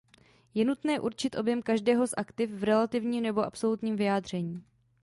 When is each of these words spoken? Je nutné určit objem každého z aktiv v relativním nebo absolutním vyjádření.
Je 0.53 0.65
nutné 0.65 0.99
určit 0.99 1.35
objem 1.35 1.61
každého 1.61 2.07
z 2.07 2.13
aktiv 2.17 2.49
v 2.51 2.63
relativním 2.63 3.23
nebo 3.23 3.41
absolutním 3.45 3.95
vyjádření. 3.95 4.63